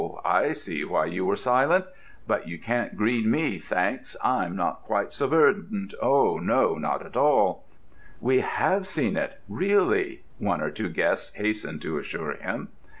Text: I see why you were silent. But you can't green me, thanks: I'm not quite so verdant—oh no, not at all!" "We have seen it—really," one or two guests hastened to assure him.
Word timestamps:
I 0.25 0.53
see 0.53 0.83
why 0.83 1.05
you 1.05 1.27
were 1.27 1.35
silent. 1.35 1.85
But 2.25 2.47
you 2.47 2.57
can't 2.57 2.97
green 2.97 3.29
me, 3.29 3.59
thanks: 3.59 4.17
I'm 4.23 4.55
not 4.55 4.81
quite 4.81 5.13
so 5.13 5.27
verdant—oh 5.27 6.39
no, 6.39 6.73
not 6.79 7.05
at 7.05 7.15
all!" 7.15 7.67
"We 8.19 8.39
have 8.39 8.87
seen 8.87 9.15
it—really," 9.15 10.23
one 10.39 10.59
or 10.59 10.71
two 10.71 10.89
guests 10.89 11.35
hastened 11.35 11.83
to 11.83 11.99
assure 11.99 12.33
him. 12.33 12.69